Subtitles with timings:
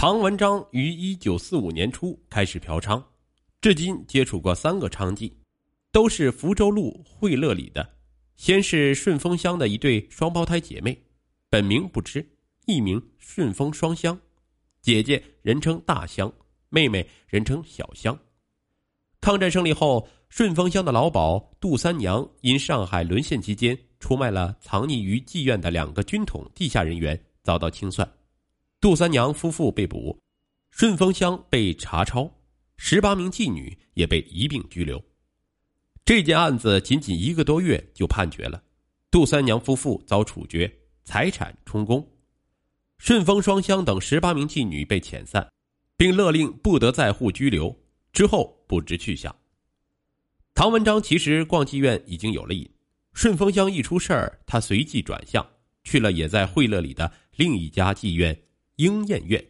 [0.00, 3.04] 唐文章于一九四五年初开始嫖娼，
[3.60, 5.30] 至今接触过三个娼妓，
[5.92, 7.86] 都是福州路惠乐里的。
[8.34, 10.98] 先是顺丰乡的一对双胞胎姐妹，
[11.50, 12.26] 本名不知，
[12.64, 14.18] 艺名顺丰双香，
[14.80, 16.32] 姐姐人称大香，
[16.70, 18.18] 妹妹人称小香。
[19.20, 28.10] 抗战胜利后，顺丰乡的老鸨杜三娘因上海沦陷期间出卖了藏匿于妓院的两个军统地下人员，遭到清算。
[28.80, 30.18] 杜三娘夫妇被捕，
[30.70, 32.32] 顺丰乡被查抄，
[32.78, 35.02] 十八名妓女也被一并拘留。
[36.02, 38.62] 这件案子仅仅一个多月就判决了，
[39.10, 40.72] 杜三娘夫妇遭处决，
[41.04, 42.08] 财产充公，
[42.96, 45.46] 顺丰双香等十八名妓女被遣散，
[45.98, 47.78] 并勒令不得再户拘留。
[48.14, 49.34] 之后不知去向。
[50.54, 52.68] 唐文章其实逛妓院已经有了瘾，
[53.12, 55.46] 顺丰乡一出事儿，他随即转向
[55.84, 58.36] 去了也在惠乐里的另一家妓院。
[58.80, 59.44] 莺燕院，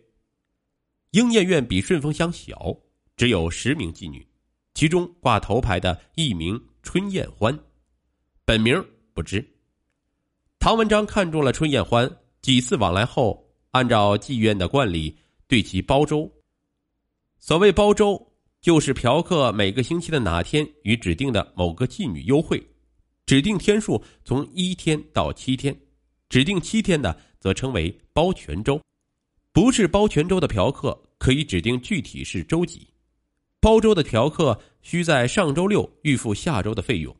[1.13, 2.77] 莺燕院比顺风乡小，
[3.17, 4.27] 只有十名妓女，
[4.75, 7.57] 其中挂头牌的一名春燕欢，
[8.45, 8.75] 本名
[9.15, 9.49] 不知。
[10.59, 12.11] 唐文章看中了春燕欢，
[12.43, 15.17] 几次往来后，按照妓院的惯例
[15.47, 16.29] 对其包周。
[17.39, 18.21] 所谓包周，
[18.61, 22.61] 就是嫖客每个星期的哪天与指定的某个妓女幽会，
[23.27, 25.73] 指定天数从一天到七天，
[26.29, 28.81] 指定七天的则称为包全周。
[29.53, 32.87] 不是包全州的嫖客可以指定具体是周几，
[33.59, 37.15] 包周的嫖客需在上周六预付下周的费用，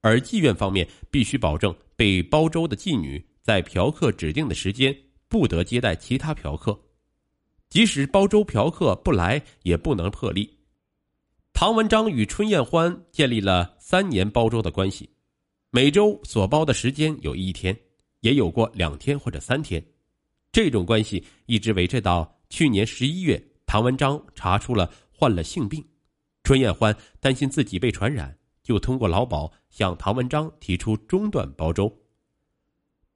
[0.00, 4.96] 而妓院方面必须保证被包周的妓女在嫖客指定的时间
[5.28, 6.78] 不得接待其他嫖客，
[7.68, 10.50] 即使包周嫖客不来也不能破例。
[11.52, 15.08] 唐文章与春燕欢建立了三年包周的关系，
[15.70, 17.78] 每周所包的时间有一天，
[18.20, 19.84] 也有过两天或者三天。
[20.54, 25.84] 这种关系一直维持到去年十一月，唐文章查出了患了性病，
[26.44, 31.92] 春燕欢担心自己被传染，就通过老鸨向唐文章提出中断包周。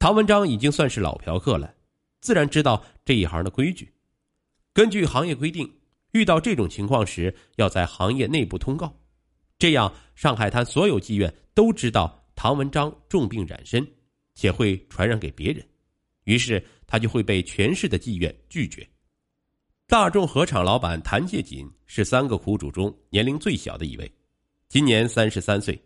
[0.01, 1.73] 唐文章已经算是老嫖客了，
[2.21, 3.95] 自然知道这一行的规矩。
[4.75, 5.73] 根据行业规定，
[6.11, 8.93] 遇到这种情况时，要在行业内部通告，
[9.61, 13.87] 这样上海滩所有妓院都知道唐文章重病染身，
[14.35, 15.65] 且会传染给别人。
[16.29, 18.87] 于是他就会被全市的妓院拒绝。
[19.87, 24.13] 大众合场老板谭介锦是三个苦主中年龄最小的一位，
[24.69, 25.83] 今年三十三岁。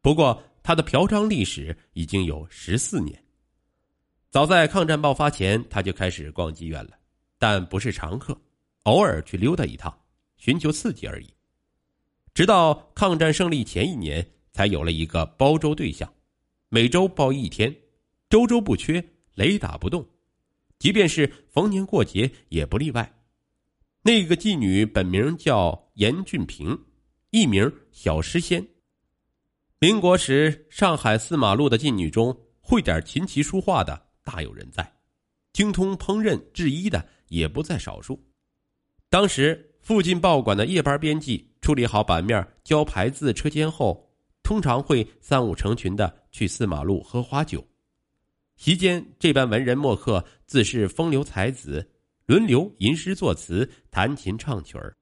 [0.00, 3.20] 不过他的嫖娼历史已经有十四年。
[4.30, 6.92] 早在抗战爆发前，他就开始逛妓院了，
[7.36, 8.40] 但不是常客，
[8.84, 9.92] 偶尔去溜达一趟，
[10.36, 11.26] 寻求刺激而已。
[12.34, 16.08] 直到抗战胜利前一年，才有了一个包周对象，
[16.68, 17.74] 每周包一天，
[18.30, 19.04] 周周不缺。
[19.34, 20.06] 雷打不动，
[20.78, 23.12] 即便是逢年过节也不例外。
[24.02, 26.78] 那个妓女本名叫严俊平，
[27.30, 28.66] 艺名小诗仙。
[29.78, 34.92] 民国时，上海四马路的妓女中，会点琴棋书画的大有人在，
[35.52, 38.20] 精通烹饪制衣的也不在少数。
[39.08, 44.08] 当时附近报馆的夜班编辑处理好版面、交牌子、车间后，
[44.42, 47.64] 通常会三五成群的去四马路喝花酒。
[48.62, 51.84] 席间，这班文人墨客自是风流才子，
[52.26, 54.96] 轮流吟诗作词、弹琴唱曲儿，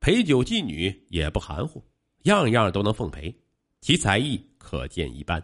[0.00, 1.82] 陪酒妓女也不含糊，
[2.24, 3.34] 样样都能奉陪，
[3.80, 5.42] 其才艺可见一斑。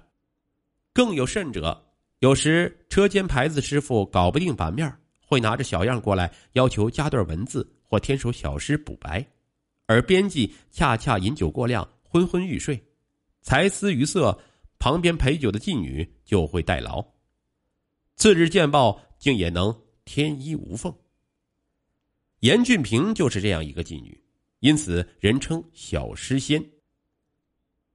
[0.93, 1.83] 更有甚者，
[2.19, 4.95] 有时车间牌子师傅搞不定版面，
[5.27, 9.27] 会拿着小样过来，要求加段文字或添首小诗补白，
[9.87, 12.79] 而编辑恰恰饮酒过量，昏昏欲睡，
[13.41, 14.39] 才思于色，
[14.79, 17.03] 旁边陪酒的妓女就会代劳。
[18.17, 20.93] 次日见报，竟也能天衣无缝。
[22.41, 24.19] 严俊平就是这样一个妓女，
[24.61, 26.65] 因此人称小诗仙。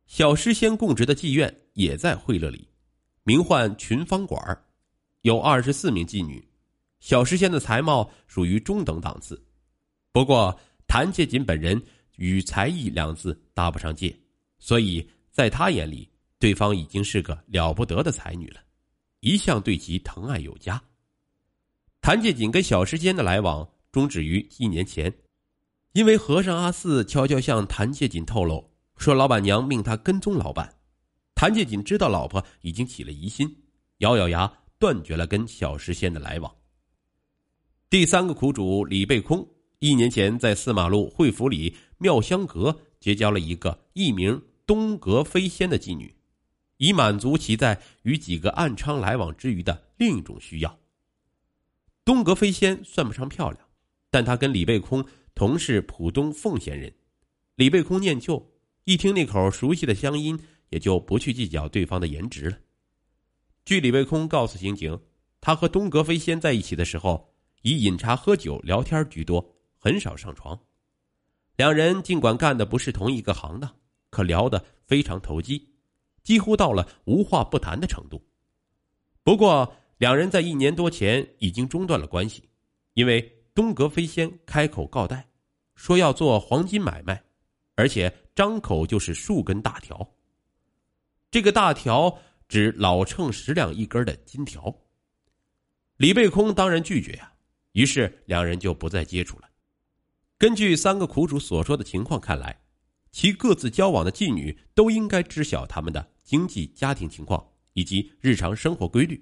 [0.05, 2.67] 小诗仙供职的妓院也在惠乐里，
[3.23, 4.39] 名唤群芳馆
[5.21, 6.47] 有二十四名妓女。
[6.99, 9.43] 小诗仙的才貌属于中等档次，
[10.11, 11.81] 不过谭介锦本人
[12.17, 14.15] 与才艺两字搭不上界，
[14.59, 16.07] 所以在他眼里，
[16.37, 18.61] 对方已经是个了不得的才女了。
[19.21, 20.81] 一向对其疼爱有加。
[22.01, 25.13] 谭介锦跟小诗间的来往终止于一年前，
[25.93, 30.75] 因为和尚阿四悄悄向谭介锦透露说，老板娘命他跟踪老板。
[31.35, 33.47] 谭介锦知道老婆已经起了疑心，
[33.99, 36.55] 咬咬牙断绝了跟小诗仙的来往。
[37.89, 39.47] 第三个苦主李贝空，
[39.79, 46.15] 一年前在四马路惠福里妙香阁结交了一个艺名东阁飞仙的妓女。
[46.81, 50.79] 以满足其在与几个暗娼来往之余的另一种需要。
[52.03, 53.63] 东阁飞仙算不上漂亮，
[54.09, 55.05] 但他跟李贝空
[55.35, 56.91] 同是浦东奉贤人。
[57.53, 58.51] 李贝空念旧，
[58.85, 60.39] 一听那口熟悉的乡音，
[60.69, 62.57] 也就不去计较对方的颜值了。
[63.63, 64.99] 据李贝空告诉刑警，
[65.39, 67.31] 他和东阁飞仙在一起的时候，
[67.61, 70.59] 以饮茶喝酒聊天居多，很少上床。
[71.57, 73.71] 两人尽管干的不是同一个行当，
[74.09, 75.69] 可聊得非常投机，
[76.23, 78.21] 几乎到了无话不谈的程度。
[79.23, 82.49] 不过，两人在一年多前已经中断了关系，
[82.93, 85.29] 因为东阁飞仙开口告贷，
[85.75, 87.23] 说要做黄金买卖，
[87.75, 90.15] 而且张口就是数根大条。
[91.29, 94.75] 这个大条指老秤十两一根的金条。
[95.97, 97.31] 李贝空当然拒绝呀，
[97.73, 99.47] 于是两人就不再接触了。
[100.37, 102.63] 根据三个苦主所说的情况看来，
[103.11, 109.21] 其各自交往的妓女都应该知晓他们的经济家庭情况以及日常生活规律。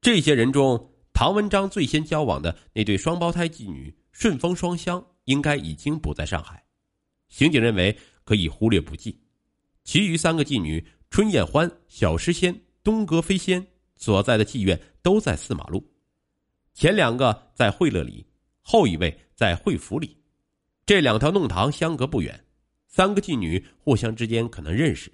[0.00, 6.64] 这些人中，唐文章最先交往的那对双胞胎妓女顺风双香应该已经不在上海，
[7.28, 9.20] 刑警认为可以忽略不计。
[9.84, 13.66] 其余三个妓女春燕欢、小诗仙、东阁飞仙
[13.96, 15.84] 所在的妓院都在四马路，
[16.74, 18.26] 前两个在惠乐里，
[18.60, 19.18] 后一位。
[19.34, 20.16] 在惠福里，
[20.86, 22.44] 这两条弄堂相隔不远，
[22.86, 25.10] 三个妓女互相之间可能认识，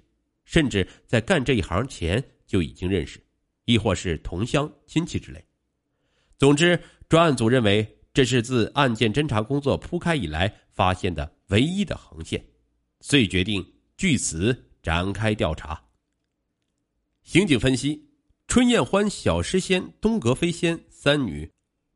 [0.49, 3.21] 甚至在干这一行前就已经认识，
[3.65, 5.45] 亦或是同乡亲戚之类。
[6.39, 12.43] 总之，专案组认为这是自案件侦查工作铺开以来发现的唯一的横线，
[13.01, 13.63] 遂决定
[13.95, 15.79] 据此展开调查。
[17.21, 18.09] 刑警分析：
[18.47, 21.47] 春燕欢、小诗仙、东阁飞仙三女。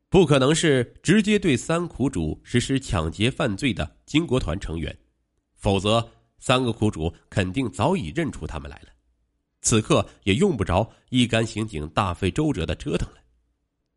[0.08, 4.96] 不可能是直接对三苦主实施抢劫犯罪的金国团成员，
[5.56, 6.08] 否则
[6.46, 8.88] 三个苦主肯定早已认出他们来了。
[9.62, 13.16] 此刻也用不着一干刑警大费周折的折腾了。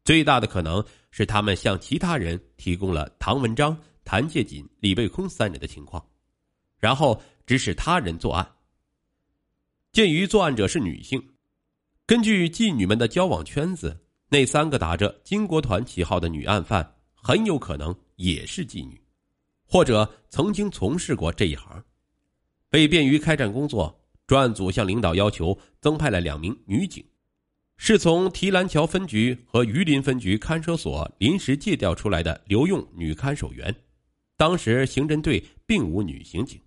[0.05, 6.01] 最大的可能是他们向其他人提供了唐文章、谭介锦、李贝空三人的情况，
[6.79, 8.49] 然后指使他人作案。
[9.91, 11.21] 鉴于作案者是女性，
[12.05, 14.05] 根据妓女们的交往圈子。
[14.29, 19.01] 那三个打着金国团旗号的女案犯，很有可能也是妓女，
[19.65, 21.83] 或者曾经从事过这一行。
[22.71, 27.05] 为便于开展工作，专案组向领导要求增派了两名女警，
[27.77, 33.73] 是从提篮桥分局和榆林分局看守所临时借调出来的留用女看守员。
[34.35, 36.61] 当时刑侦队并无女刑警。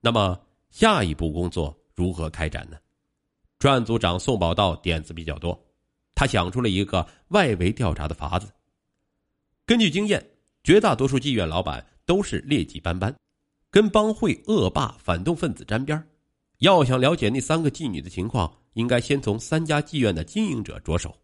[0.00, 0.40] 那么
[0.70, 2.78] 下一步工作如何开展呢？
[3.58, 5.66] 专案组长宋宝道点子比较多。
[6.14, 8.50] 他想出了一个外围调查的法子。
[9.64, 10.24] 根据经验，
[10.64, 13.14] 绝大多数妓院老板都是劣迹斑斑，
[13.70, 16.04] 跟帮会恶霸、反动分子沾边
[16.58, 21.16] 要想了解那三个妓女的情况，应该先从三家妓院的经营者着手。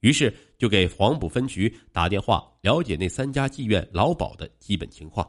[0.00, 5.28] 于是就给黄埔分局打电话了解那三家妓院老鸨的基本情况。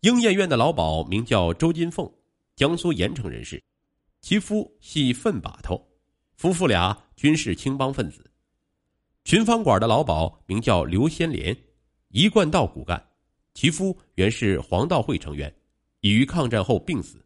[0.00, 2.10] 鹰燕院的老鸨名叫周金凤，
[2.56, 3.62] 江苏盐城人士，
[4.20, 5.80] 其夫系粪把头。
[6.34, 8.28] 夫妇俩均是青帮分子。
[9.24, 11.56] 群芳馆的老鸨名叫刘先莲，
[12.08, 13.11] 一贯道骨干，
[13.54, 15.54] 其夫原是黄道会成员，
[16.00, 17.24] 已于抗战后病死。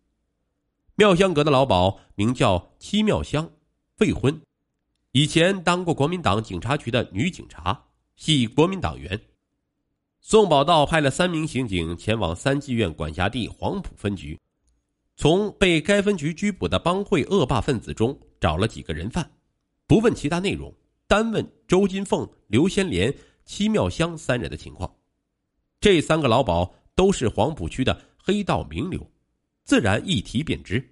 [0.96, 3.50] 妙香阁的老鸨名叫戚妙香，
[3.99, 4.40] 未婚，
[5.12, 9.20] 以前当过国民党警察局的女警察，系国民党员。
[10.21, 14.38] 宋宝道派了三名刑警前往三妓院管辖地黄埔分局。
[15.18, 19.30] 从被该分局拘捕的帮会恶霸分子中找了几个人犯，
[19.87, 20.75] 不问其他内容，
[21.06, 23.14] 单问周金凤、刘先莲、
[23.45, 24.92] 戚妙香三人的情况。
[25.80, 29.09] 这三个老鸨都是黄埔区的黑道名流，
[29.64, 30.83] 自然一提便知。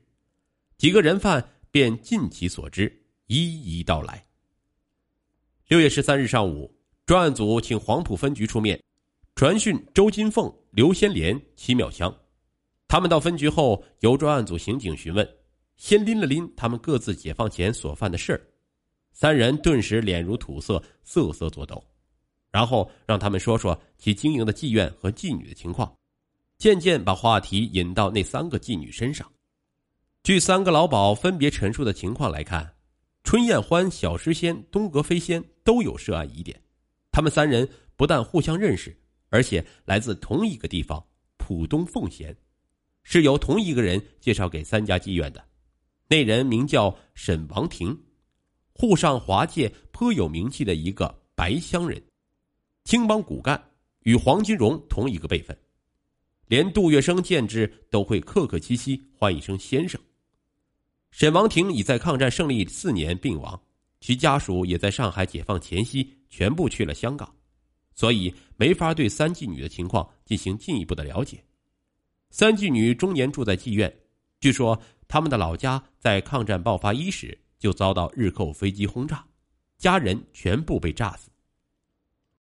[0.77, 2.93] 几个人犯便尽其所知，
[3.27, 4.25] 一一道来。
[5.69, 6.73] 六月十三日上午，
[7.07, 8.81] 专案组请黄埔分局出面，
[9.35, 12.15] 传讯周金凤、刘先莲、齐妙香。
[12.87, 15.27] 他们到分局后，由专案组刑警询问，
[15.77, 18.41] 先拎了拎他们各自解放前所犯的事儿，
[19.13, 21.83] 三人顿时脸如土色，瑟瑟作抖，
[22.55, 25.93] 然后让他们说说其经营的妓院和妓女的情况，
[26.57, 29.29] 渐渐把话题引到那三个妓女身上。
[30.23, 32.73] 据三个老鸨分别陈述的情况来看，
[33.25, 36.57] 春燕欢、小诗仙、东阁飞仙都有涉案疑点，
[37.11, 38.97] 他们三人不但互相认识，
[39.31, 41.05] 而且来自同一个地方——
[41.37, 42.33] 浦东奉贤。
[43.03, 45.45] 是由同一个人介绍给三家妓院的，
[46.07, 48.01] 那人名叫沈王庭，
[48.73, 52.01] 沪上华界颇有名气的一个白乡人，
[52.85, 55.59] 青帮骨干，与黄金荣同一个辈分，
[56.49, 59.99] 连杜月笙见之都会客客气气唤一声先生。
[61.11, 63.59] 沈王庭已在抗战胜利四年病亡，
[64.01, 67.35] 其家属也在上海解放前夕全部去了香港，
[67.95, 71.43] 所以没法对三妓女的情况进行进一步的了解。
[72.29, 73.91] 三妓女终年住在妓院，
[74.41, 79.25] 据说他们的老家在抗战爆发伊始就遭到日寇飞机轰炸，
[79.79, 81.31] 家人全部被炸死。